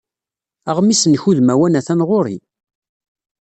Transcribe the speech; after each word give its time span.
Aɣmis-nnek 0.69 1.23
udmawan 1.29 1.77
atan 1.79 2.05
ɣur-i. 2.09 2.37